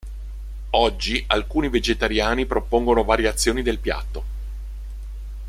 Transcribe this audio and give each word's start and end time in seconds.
Oggi 0.71 1.23
alcuni 1.27 1.69
vegetariani 1.69 2.47
propongono 2.47 3.03
variazioni 3.03 3.61
del 3.61 3.77
piatto. 3.77 4.23